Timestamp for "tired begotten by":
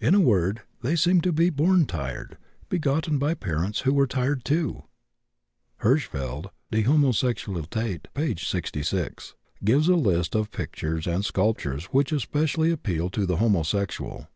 1.84-3.34